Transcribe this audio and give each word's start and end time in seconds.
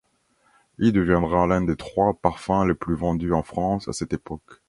Il 0.79 0.93
deviendra 0.93 1.45
l'un 1.45 1.61
des 1.61 1.75
trois 1.75 2.15
parfums 2.15 2.65
les 2.67 2.73
plus 2.73 2.95
vendus 2.95 3.33
en 3.35 3.43
France 3.43 3.87
à 3.87 3.93
cette 3.93 4.13
époque. 4.13 4.59